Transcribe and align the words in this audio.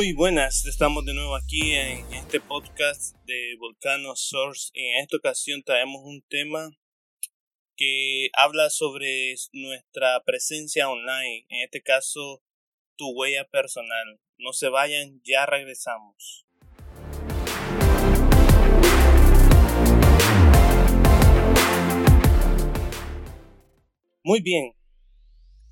Muy 0.00 0.14
buenas, 0.14 0.64
estamos 0.64 1.04
de 1.04 1.12
nuevo 1.12 1.36
aquí 1.36 1.74
en 1.74 2.10
este 2.14 2.40
podcast 2.40 3.14
de 3.26 3.54
Volcano 3.58 4.16
Source. 4.16 4.70
En 4.72 5.02
esta 5.02 5.18
ocasión 5.18 5.62
traemos 5.62 6.00
un 6.02 6.22
tema 6.22 6.70
que 7.76 8.30
habla 8.32 8.70
sobre 8.70 9.34
nuestra 9.52 10.22
presencia 10.24 10.88
online, 10.88 11.44
en 11.50 11.64
este 11.64 11.82
caso 11.82 12.42
tu 12.96 13.10
huella 13.10 13.46
personal. 13.50 14.18
No 14.38 14.54
se 14.54 14.70
vayan, 14.70 15.20
ya 15.22 15.44
regresamos. 15.44 16.46
Muy 24.24 24.40
bien, 24.40 24.72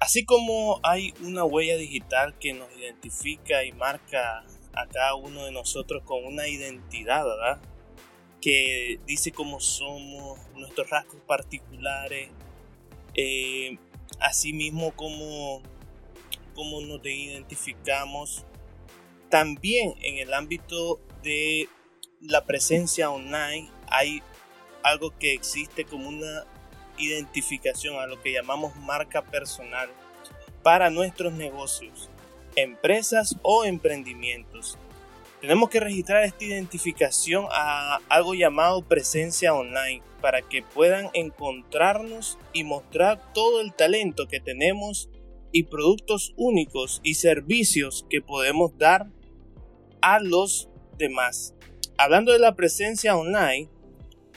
Así 0.00 0.24
como 0.24 0.78
hay 0.84 1.12
una 1.22 1.44
huella 1.44 1.76
digital 1.76 2.38
que 2.38 2.52
nos 2.52 2.68
identifica 2.76 3.64
y 3.64 3.72
marca 3.72 4.44
a 4.72 4.86
cada 4.86 5.16
uno 5.16 5.44
de 5.44 5.50
nosotros 5.50 6.04
con 6.04 6.24
una 6.24 6.46
identidad, 6.46 7.24
¿verdad? 7.24 7.60
Que 8.40 9.00
dice 9.06 9.32
cómo 9.32 9.58
somos, 9.58 10.38
nuestros 10.54 10.88
rasgos 10.88 11.20
particulares, 11.26 12.30
eh, 13.14 13.76
así 14.20 14.52
mismo 14.52 14.92
como, 14.92 15.62
como 16.54 16.80
nos 16.80 17.04
identificamos. 17.04 18.44
También 19.30 19.94
en 20.02 20.18
el 20.18 20.32
ámbito 20.32 21.00
de 21.24 21.68
la 22.20 22.44
presencia 22.44 23.10
online 23.10 23.68
hay 23.88 24.22
algo 24.84 25.16
que 25.18 25.34
existe 25.34 25.84
como 25.84 26.08
una 26.08 26.46
identificación, 26.98 27.96
a 27.96 28.06
lo 28.06 28.20
que 28.20 28.32
llamamos 28.32 28.76
marca 28.76 29.22
personal 29.22 29.88
para 30.62 30.90
nuestros 30.90 31.32
negocios, 31.32 32.10
empresas 32.56 33.36
o 33.42 33.64
emprendimientos. 33.64 34.76
Tenemos 35.40 35.70
que 35.70 35.80
registrar 35.80 36.24
esta 36.24 36.44
identificación 36.44 37.46
a 37.52 38.00
algo 38.08 38.34
llamado 38.34 38.82
presencia 38.82 39.54
online 39.54 40.02
para 40.20 40.42
que 40.42 40.62
puedan 40.62 41.10
encontrarnos 41.12 42.38
y 42.52 42.64
mostrar 42.64 43.32
todo 43.32 43.60
el 43.60 43.72
talento 43.72 44.26
que 44.26 44.40
tenemos 44.40 45.08
y 45.52 45.64
productos 45.64 46.34
únicos 46.36 47.00
y 47.04 47.14
servicios 47.14 48.04
que 48.10 48.20
podemos 48.20 48.76
dar 48.78 49.06
a 50.00 50.20
los 50.20 50.68
demás. 50.98 51.54
Hablando 51.96 52.32
de 52.32 52.38
la 52.38 52.54
presencia 52.54 53.16
online, 53.16 53.68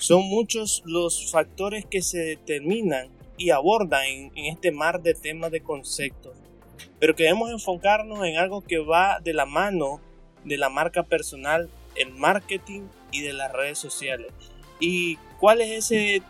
son 0.01 0.23
muchos 0.23 0.81
los 0.83 1.31
factores 1.31 1.85
que 1.85 2.01
se 2.01 2.17
determinan 2.17 3.09
y 3.37 3.51
abordan 3.51 4.03
en, 4.03 4.45
este 4.47 4.71
mar 4.71 5.03
de 5.03 5.13
temas 5.13 5.51
de 5.51 5.61
conceptos, 5.61 6.35
pero 6.99 7.15
queremos 7.15 7.51
enfocarnos 7.51 8.25
en 8.25 8.37
algo 8.37 8.61
que 8.61 8.79
va 8.79 9.19
de 9.19 9.35
la 9.35 9.45
mano 9.45 10.01
de 10.43 10.57
la 10.57 10.69
marca 10.69 11.03
personal, 11.03 11.69
el 11.93 12.13
marketing 12.13 12.81
y 13.11 13.21
de 13.21 13.33
las 13.33 13.53
redes 13.53 13.77
sociales. 13.77 14.31
¿Y 14.79 15.17
cuál 15.39 15.61
es 15.61 15.91
ese, 15.91 16.23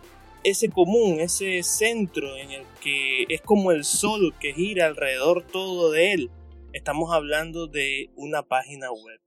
ese 0.43 0.67
común, 0.67 1.21
ese 1.21 1.63
centro 1.63 2.35
en 2.35 2.51
el 2.51 2.63
que 2.81 3.23
es 3.29 3.39
como 3.39 3.71
el 3.71 3.85
sol 3.85 4.35
que 4.37 4.53
gira 4.53 4.87
alrededor 4.87 5.47
todo 5.47 5.91
de 5.91 6.11
él? 6.11 6.29
Estamos 6.73 7.13
hablando 7.13 7.67
de 7.67 8.09
una 8.17 8.43
página 8.43 8.91
web. 8.91 9.21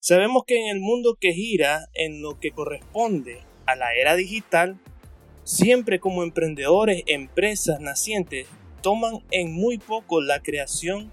Sabemos 0.00 0.42
que 0.48 0.56
en 0.60 0.66
el 0.66 0.80
mundo 0.80 1.16
que 1.20 1.32
gira, 1.32 1.86
en 1.94 2.22
lo 2.22 2.40
que 2.40 2.50
corresponde 2.50 3.51
a 3.66 3.74
la 3.76 3.94
era 3.94 4.16
digital, 4.16 4.78
siempre 5.44 6.00
como 6.00 6.22
emprendedores, 6.22 7.02
empresas 7.06 7.80
nacientes, 7.80 8.46
toman 8.82 9.22
en 9.30 9.52
muy 9.52 9.78
poco 9.78 10.20
la 10.20 10.40
creación 10.42 11.10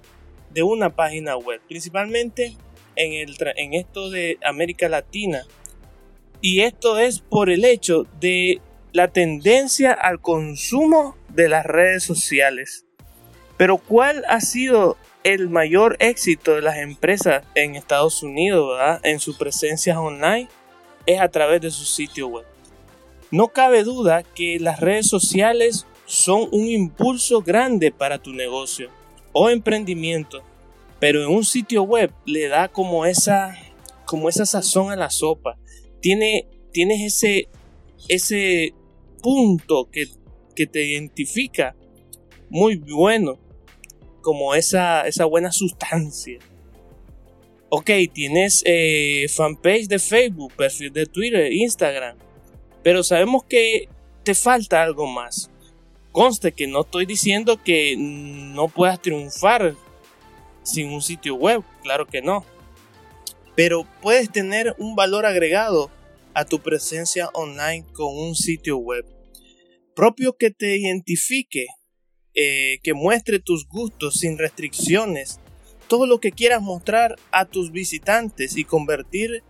de 0.52 0.64
una 0.64 0.96
página 0.96 1.38
web, 1.38 1.62
principalmente 1.68 2.56
en, 2.96 3.14
el, 3.14 3.36
en 3.56 3.74
esto 3.74 4.10
de 4.10 4.38
América 4.44 4.90
Latina. 4.90 5.44
Y 6.42 6.62
esto 6.62 6.98
es 6.98 7.20
por 7.20 7.50
el 7.50 7.66
hecho 7.66 8.08
de 8.20 8.62
la 8.92 9.10
tendencia 9.10 9.94
al 9.94 10.20
consumo 10.22 11.16
de 11.30 11.50
las 11.50 11.66
redes 11.66 12.04
sociales. 12.04 12.86
Pero 13.58 13.78
¿cuál 13.78 14.24
ha 14.30 14.42
sido 14.42 14.98
el 15.24 15.50
mayor 15.50 15.98
éxito 16.00 16.56
de 16.56 16.62
las 16.62 16.78
empresas 16.78 17.44
en 17.56 17.76
Estados 17.76 18.24
Unidos 18.24 18.80
en 19.04 19.20
su 19.20 19.38
presencia 19.38 20.00
online? 20.00 20.48
Es 21.14 21.20
a 21.22 21.30
través 21.30 21.62
de 21.62 21.72
su 21.72 21.86
sitio 21.86 22.28
web. 22.28 22.46
No 23.32 23.50
cabe 23.50 23.84
duda 23.84 24.24
que 24.24 24.60
las 24.60 24.80
redes 24.80 25.08
sociales 25.08 25.86
son 26.06 26.48
un 26.52 26.68
impulso 26.68 27.42
grande 27.42 27.92
para 27.92 28.18
tu 28.18 28.32
negocio 28.34 28.90
o 29.32 29.50
emprendimiento, 29.50 30.42
pero 31.00 31.24
en 31.24 31.30
un 31.30 31.46
sitio 31.46 31.84
web 31.84 32.12
le 32.26 32.48
da 32.48 32.68
como 32.68 33.06
esa, 33.06 33.56
como 34.06 34.30
esa 34.30 34.46
sazón 34.46 34.92
a 34.92 34.96
la 34.96 35.10
sopa. 35.10 35.58
Tiene, 36.02 36.48
tienes 36.72 37.02
ese, 37.02 37.50
ese 38.08 38.74
punto 39.22 39.90
que, 39.92 40.08
que 40.56 40.66
te 40.66 40.86
identifica 40.86 41.76
muy 42.50 42.78
bueno, 42.78 43.38
como 44.22 44.56
esa, 44.56 45.08
esa 45.08 45.26
buena 45.26 45.52
sustancia 45.52 46.40
ok, 47.70 47.92
tienes 48.14 48.62
eh, 48.66 49.28
fanpage 49.30 49.88
de 49.88 50.00
Facebook, 50.00 50.54
perfil 50.56 50.92
de 50.92 51.06
Twitter, 51.06 51.52
Instagram, 51.52 52.18
pero 52.84 53.04
sabemos 53.04 53.44
que 53.44 53.88
te 54.24 54.36
falta 54.36 54.84
algo 54.84 55.08
más. 55.08 55.50
Conste 56.12 56.52
que 56.52 56.68
no 56.68 56.82
estoy 56.82 57.06
diciendo 57.06 57.62
que 57.64 57.96
no 57.98 58.68
puedas 58.68 59.02
triunfar 59.02 59.76
sin 60.64 60.92
un 60.92 61.02
sitio 61.02 61.36
web, 61.36 61.64
claro 61.84 62.08
que 62.08 62.22
no. 62.22 62.44
Pero 63.56 63.86
puedes 64.02 64.32
tener 64.32 64.76
un 64.78 64.96
valor 64.96 65.26
agregado 65.26 65.92
a 66.34 66.46
tu 66.46 66.60
presencia 66.60 67.30
online 67.34 67.86
con 67.94 68.18
un 68.18 68.36
sitio 68.36 68.78
web 68.78 69.06
propio 70.00 70.38
que 70.38 70.50
te 70.50 70.78
identifique, 70.78 71.68
eh, 72.34 72.80
que 72.84 72.94
muestre 72.94 73.40
tus 73.40 73.68
gustos 73.68 74.16
sin 74.16 74.38
restricciones 74.38 75.42
todo 75.90 76.06
lo 76.06 76.20
que 76.20 76.32
quieras 76.32 76.62
mostrar 76.62 77.16
a 77.32 77.46
tus 77.46 77.72
visitantes 77.72 78.56
y 78.56 78.64
convertir 78.64 79.44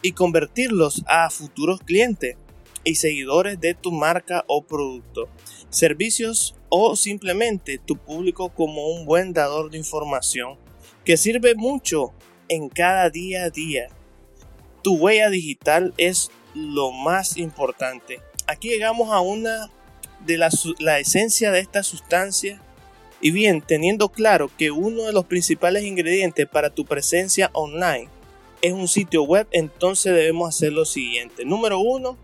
y 0.00 0.12
convertirlos 0.12 1.04
a 1.06 1.30
futuros 1.30 1.80
clientes 1.80 2.36
y 2.82 2.96
seguidores 2.96 3.60
de 3.60 3.74
tu 3.74 3.92
marca 3.92 4.42
o 4.48 4.62
producto, 4.62 5.28
servicios 5.68 6.56
o 6.70 6.96
simplemente 6.96 7.78
tu 7.78 7.96
público 7.96 8.48
como 8.48 8.88
un 8.88 9.04
buen 9.04 9.34
dador 9.34 9.70
de 9.70 9.78
información 9.78 10.58
que 11.04 11.18
sirve 11.18 11.54
mucho 11.54 12.12
en 12.48 12.70
cada 12.70 13.10
día 13.10 13.44
a 13.44 13.50
día. 13.50 13.88
Tu 14.82 14.96
huella 14.96 15.28
digital 15.28 15.92
es 15.98 16.30
lo 16.54 16.90
más 16.90 17.36
importante. 17.36 18.20
Aquí 18.46 18.68
llegamos 18.68 19.12
a 19.12 19.20
una 19.20 19.70
de 20.20 20.38
la, 20.38 20.48
la 20.78 20.98
esencia 20.98 21.52
de 21.52 21.60
esta 21.60 21.82
sustancia 21.82 22.62
y 23.22 23.30
bien, 23.30 23.62
teniendo 23.62 24.08
claro 24.08 24.50
que 24.58 24.72
uno 24.72 25.04
de 25.04 25.12
los 25.12 25.26
principales 25.26 25.84
ingredientes 25.84 26.48
para 26.48 26.70
tu 26.70 26.84
presencia 26.84 27.50
online 27.54 28.08
es 28.62 28.72
un 28.72 28.88
sitio 28.88 29.22
web, 29.22 29.46
entonces 29.52 30.12
debemos 30.12 30.48
hacer 30.48 30.72
lo 30.72 30.84
siguiente. 30.84 31.44
Número 31.44 31.78
uno, 31.78 32.18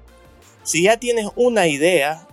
si 0.65 0.83
ya 0.83 0.99
tienes 0.99 1.27
una 1.37 1.69
idea, 1.69 2.27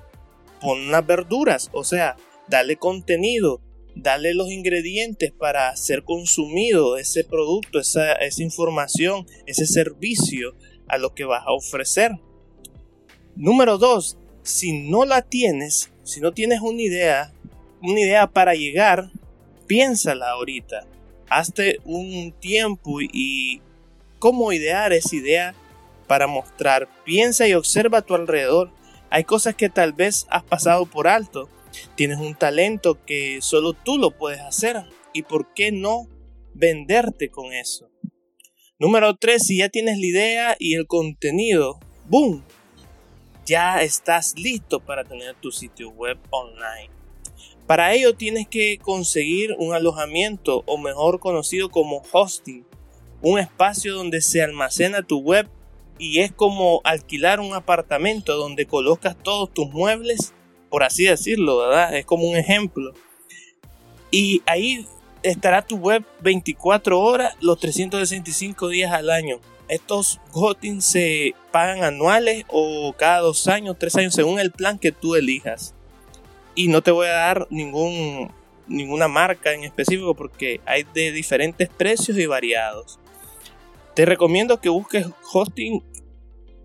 pon 0.59 0.79
unas 0.87 1.05
verduras, 1.05 1.69
o 1.73 1.83
sea, 1.83 2.17
dale 2.47 2.75
contenido, 2.75 3.61
dale 3.93 4.33
los 4.33 4.49
ingredientes 4.49 5.31
para 5.31 5.75
ser 5.75 6.03
consumido 6.03 6.97
ese 6.97 7.23
producto, 7.23 7.79
esa, 7.79 8.13
esa 8.13 8.41
información, 8.41 9.27
ese 9.45 9.67
servicio 9.67 10.55
a 10.87 10.97
lo 10.97 11.13
que 11.13 11.25
vas 11.25 11.43
a 11.45 11.53
ofrecer. 11.53 12.13
Número 13.35 13.77
dos, 13.77 14.17
si 14.41 14.89
no 14.89 15.05
la 15.05 15.21
tienes, 15.21 15.91
si 16.03 16.19
no 16.19 16.33
tienes 16.33 16.61
una 16.61 16.81
idea, 16.81 17.34
una 17.81 17.99
idea 17.99 18.27
para 18.27 18.55
llegar, 18.55 19.11
piénsala 19.67 20.31
ahorita. 20.31 20.85
Hazte 21.29 21.79
un 21.85 22.33
tiempo 22.39 23.01
y 23.01 23.61
cómo 24.19 24.51
idear 24.51 24.93
esa 24.93 25.15
idea 25.15 25.55
para 26.07 26.27
mostrar. 26.27 26.87
Piensa 27.03 27.47
y 27.47 27.53
observa 27.53 27.99
a 27.99 28.01
tu 28.01 28.15
alrededor. 28.15 28.71
Hay 29.09 29.23
cosas 29.23 29.55
que 29.55 29.69
tal 29.69 29.93
vez 29.93 30.27
has 30.29 30.43
pasado 30.43 30.85
por 30.85 31.07
alto. 31.07 31.49
Tienes 31.95 32.19
un 32.19 32.35
talento 32.35 33.03
que 33.05 33.39
solo 33.41 33.73
tú 33.73 33.97
lo 33.97 34.11
puedes 34.11 34.41
hacer. 34.41 34.83
¿Y 35.13 35.23
por 35.23 35.53
qué 35.53 35.71
no 35.71 36.07
venderte 36.53 37.29
con 37.29 37.53
eso? 37.53 37.89
Número 38.79 39.15
3. 39.15 39.41
Si 39.43 39.57
ya 39.57 39.69
tienes 39.69 39.97
la 39.97 40.05
idea 40.05 40.55
y 40.59 40.75
el 40.75 40.85
contenido, 40.87 41.79
¡boom! 42.07 42.43
Ya 43.45 43.81
estás 43.81 44.33
listo 44.37 44.79
para 44.79 45.03
tener 45.03 45.35
tu 45.35 45.51
sitio 45.51 45.89
web 45.89 46.17
online. 46.31 46.89
Para 47.67 47.93
ello 47.93 48.15
tienes 48.15 48.47
que 48.47 48.77
conseguir 48.77 49.55
un 49.57 49.73
alojamiento 49.73 50.63
o 50.67 50.77
mejor 50.77 51.19
conocido 51.19 51.69
como 51.69 52.03
hosting, 52.11 52.65
un 53.21 53.39
espacio 53.39 53.95
donde 53.95 54.21
se 54.21 54.43
almacena 54.43 55.01
tu 55.01 55.19
web 55.19 55.49
y 55.97 56.19
es 56.19 56.31
como 56.31 56.81
alquilar 56.83 57.39
un 57.39 57.53
apartamento 57.53 58.35
donde 58.35 58.67
colocas 58.67 59.15
todos 59.21 59.51
tus 59.51 59.69
muebles, 59.71 60.33
por 60.69 60.83
así 60.83 61.05
decirlo. 61.05 61.73
Es 61.89 62.05
como 62.05 62.29
un 62.29 62.35
ejemplo. 62.35 62.93
Y 64.11 64.43
ahí 64.45 64.85
estará 65.23 65.65
tu 65.65 65.77
web 65.77 66.03
24 66.21 66.99
horas 66.99 67.35
los 67.41 67.59
365 67.59 68.69
días 68.69 68.91
al 68.91 69.09
año. 69.09 69.39
Estos 69.67 70.19
hosting 70.31 70.81
se 70.81 71.33
pagan 71.51 71.83
anuales 71.83 72.45
o 72.49 72.93
cada 72.93 73.21
dos 73.21 73.47
años, 73.47 73.77
tres 73.79 73.95
años, 73.95 74.13
según 74.13 74.39
el 74.39 74.51
plan 74.51 74.77
que 74.77 74.91
tú 74.91 75.15
elijas. 75.15 75.73
Y 76.55 76.69
no 76.69 76.81
te 76.81 76.91
voy 76.91 77.07
a 77.07 77.11
dar 77.11 77.47
ningún, 77.49 78.31
ninguna 78.67 79.07
marca 79.07 79.53
en 79.53 79.63
específico 79.63 80.15
porque 80.15 80.61
hay 80.65 80.83
de 80.93 81.11
diferentes 81.11 81.69
precios 81.69 82.17
y 82.17 82.25
variados. 82.25 82.99
Te 83.93 84.05
recomiendo 84.05 84.59
que 84.59 84.69
busques 84.69 85.07
hosting 85.33 85.83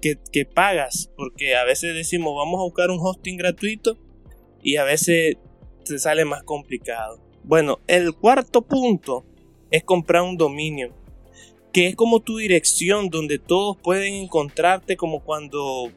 que, 0.00 0.18
que 0.32 0.46
pagas, 0.46 1.10
porque 1.16 1.56
a 1.56 1.64
veces 1.64 1.94
decimos 1.94 2.34
vamos 2.36 2.60
a 2.60 2.64
buscar 2.64 2.90
un 2.90 2.98
hosting 3.00 3.36
gratuito 3.36 3.98
y 4.62 4.76
a 4.76 4.84
veces 4.84 5.36
te 5.84 5.98
sale 5.98 6.24
más 6.24 6.42
complicado. 6.42 7.20
Bueno, 7.42 7.80
el 7.86 8.14
cuarto 8.14 8.62
punto 8.62 9.24
es 9.70 9.84
comprar 9.84 10.22
un 10.22 10.36
dominio 10.36 10.94
que 11.72 11.86
es 11.88 11.96
como 11.96 12.20
tu 12.20 12.38
dirección 12.38 13.10
donde 13.10 13.38
todos 13.38 13.76
pueden 13.76 14.14
encontrarte 14.14 14.96
como 14.96 15.20
cuando 15.20 15.90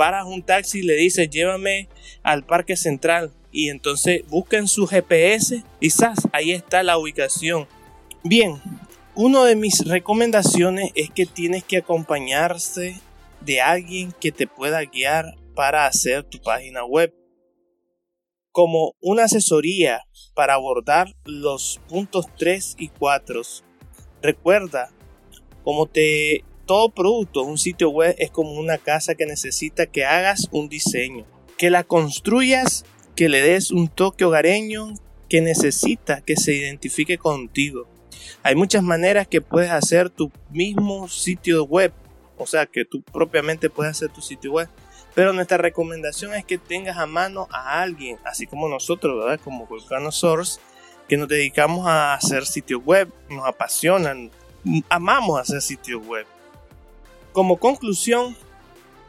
paras 0.00 0.24
un 0.24 0.42
taxi 0.42 0.78
y 0.78 0.82
le 0.82 0.94
dices 0.94 1.28
llévame 1.28 1.86
al 2.22 2.42
parque 2.42 2.74
central 2.74 3.34
y 3.52 3.68
entonces 3.68 4.22
buscan 4.28 4.66
su 4.66 4.86
GPS 4.86 5.62
y 5.78 5.90
¡zas! 5.90 6.26
ahí 6.32 6.52
está 6.52 6.82
la 6.82 6.96
ubicación. 6.96 7.68
Bien, 8.24 8.62
una 9.14 9.44
de 9.44 9.56
mis 9.56 9.84
recomendaciones 9.84 10.90
es 10.94 11.10
que 11.10 11.26
tienes 11.26 11.64
que 11.64 11.76
acompañarse 11.76 12.98
de 13.42 13.60
alguien 13.60 14.14
que 14.18 14.32
te 14.32 14.46
pueda 14.46 14.82
guiar 14.86 15.36
para 15.54 15.84
hacer 15.84 16.24
tu 16.24 16.40
página 16.40 16.82
web 16.82 17.14
como 18.52 18.94
una 19.02 19.24
asesoría 19.24 20.00
para 20.32 20.54
abordar 20.54 21.14
los 21.26 21.78
puntos 21.90 22.24
3 22.38 22.76
y 22.78 22.88
4. 22.88 23.42
Recuerda 24.22 24.90
como 25.62 25.84
te 25.84 26.42
todo 26.70 26.90
producto, 26.90 27.42
un 27.42 27.58
sitio 27.58 27.90
web 27.90 28.14
es 28.16 28.30
como 28.30 28.52
una 28.52 28.78
casa 28.78 29.16
que 29.16 29.26
necesita 29.26 29.86
que 29.86 30.04
hagas 30.04 30.46
un 30.52 30.68
diseño, 30.68 31.26
que 31.58 31.68
la 31.68 31.82
construyas, 31.82 32.84
que 33.16 33.28
le 33.28 33.42
des 33.42 33.72
un 33.72 33.88
toque 33.88 34.24
hogareño, 34.24 34.94
que 35.28 35.40
necesita 35.40 36.20
que 36.20 36.36
se 36.36 36.54
identifique 36.54 37.18
contigo. 37.18 37.88
Hay 38.44 38.54
muchas 38.54 38.84
maneras 38.84 39.26
que 39.26 39.40
puedes 39.40 39.72
hacer 39.72 40.10
tu 40.10 40.30
mismo 40.52 41.08
sitio 41.08 41.64
web, 41.64 41.92
o 42.38 42.46
sea, 42.46 42.66
que 42.66 42.84
tú 42.84 43.02
propiamente 43.02 43.68
puedes 43.68 43.90
hacer 43.90 44.10
tu 44.10 44.20
sitio 44.20 44.52
web. 44.52 44.68
Pero 45.16 45.32
nuestra 45.32 45.56
recomendación 45.56 46.34
es 46.34 46.44
que 46.44 46.56
tengas 46.56 46.98
a 46.98 47.06
mano 47.06 47.48
a 47.50 47.82
alguien, 47.82 48.16
así 48.24 48.46
como 48.46 48.68
nosotros, 48.68 49.18
¿verdad? 49.18 49.40
Como 49.42 49.66
Volcano 49.66 50.12
Source, 50.12 50.60
que 51.08 51.16
nos 51.16 51.26
dedicamos 51.26 51.88
a 51.88 52.14
hacer 52.14 52.46
sitios 52.46 52.80
web, 52.84 53.12
nos 53.28 53.44
apasionan, 53.44 54.30
amamos 54.88 55.40
hacer 55.40 55.62
sitios 55.62 56.06
web. 56.06 56.28
Como 57.32 57.58
conclusión, 57.58 58.36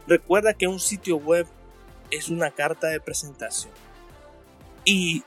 recuerda 0.07 0.53
que 0.53 0.67
un 0.67 0.79
sitio 0.79 1.17
web 1.17 1.47
es 2.11 2.29
una 2.29 2.51
carta 2.51 2.87
de 2.87 2.99
presentación 2.99 3.73
y 4.85 5.23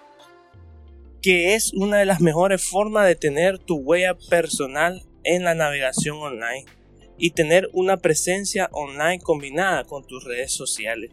que 1.21 1.55
es 1.55 1.73
una 1.73 1.99
de 1.99 2.05
las 2.05 2.21
mejores 2.21 2.65
formas 2.65 3.07
de 3.07 3.17
tener 3.17 3.59
tu 3.59 3.77
huella 3.77 4.17
personal 4.29 5.03
en 5.25 5.43
la 5.43 5.55
navegación 5.55 6.19
online 6.19 6.67
y 7.19 7.31
tener 7.31 7.69
una 7.73 7.97
presencia 7.97 8.69
online 8.73 9.21
combinada 9.21 9.85
con 9.85 10.07
tus 10.07 10.23
redes 10.25 10.53
sociales. 10.53 11.11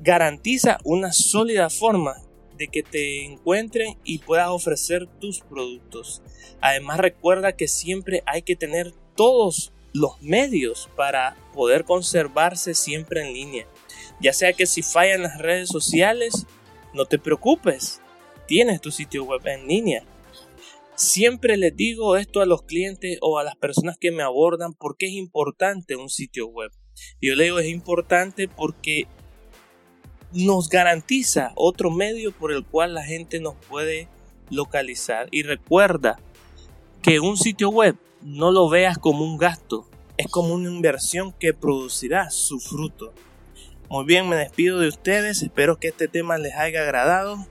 Garantiza 0.00 0.78
una 0.84 1.12
sólida 1.12 1.70
forma 1.70 2.22
de 2.56 2.68
que 2.68 2.82
te 2.84 3.24
encuentren 3.24 3.96
y 4.04 4.18
puedas 4.18 4.48
ofrecer 4.48 5.08
tus 5.20 5.40
productos. 5.40 6.22
Además 6.60 7.00
recuerda 7.00 7.56
que 7.56 7.66
siempre 7.66 8.22
hay 8.26 8.42
que 8.42 8.54
tener 8.54 8.92
todos 9.16 9.73
los 9.94 10.20
medios 10.20 10.90
para 10.96 11.36
poder 11.54 11.84
conservarse 11.84 12.74
siempre 12.74 13.26
en 13.26 13.32
línea. 13.32 13.66
Ya 14.20 14.32
sea 14.32 14.52
que 14.52 14.66
si 14.66 14.82
fallan 14.82 15.22
las 15.22 15.38
redes 15.38 15.68
sociales, 15.68 16.46
no 16.92 17.06
te 17.06 17.18
preocupes, 17.18 18.02
tienes 18.46 18.80
tu 18.80 18.90
sitio 18.90 19.24
web 19.24 19.40
en 19.46 19.66
línea. 19.66 20.04
Siempre 20.96 21.56
les 21.56 21.74
digo 21.74 22.16
esto 22.16 22.40
a 22.40 22.46
los 22.46 22.62
clientes 22.62 23.18
o 23.20 23.38
a 23.38 23.44
las 23.44 23.56
personas 23.56 23.96
que 23.96 24.10
me 24.10 24.22
abordan 24.22 24.74
porque 24.74 25.06
es 25.06 25.12
importante 25.12 25.96
un 25.96 26.10
sitio 26.10 26.48
web. 26.48 26.72
Yo 27.20 27.34
le 27.36 27.44
digo 27.44 27.58
es 27.60 27.68
importante 27.68 28.48
porque 28.48 29.06
nos 30.32 30.68
garantiza 30.68 31.52
otro 31.54 31.90
medio 31.90 32.32
por 32.32 32.52
el 32.52 32.64
cual 32.64 32.94
la 32.94 33.04
gente 33.04 33.38
nos 33.38 33.54
puede 33.68 34.08
localizar. 34.50 35.28
Y 35.30 35.44
recuerda 35.44 36.18
que 37.00 37.20
un 37.20 37.36
sitio 37.36 37.70
web 37.70 37.96
no 38.24 38.50
lo 38.50 38.70
veas 38.70 38.96
como 38.96 39.22
un 39.22 39.36
gasto, 39.36 39.86
es 40.16 40.28
como 40.28 40.54
una 40.54 40.70
inversión 40.70 41.32
que 41.32 41.52
producirá 41.52 42.30
su 42.30 42.58
fruto. 42.58 43.12
Muy 43.90 44.06
bien, 44.06 44.28
me 44.28 44.36
despido 44.36 44.80
de 44.80 44.88
ustedes, 44.88 45.42
espero 45.42 45.78
que 45.78 45.88
este 45.88 46.08
tema 46.08 46.38
les 46.38 46.54
haya 46.54 46.80
agradado 46.80 47.46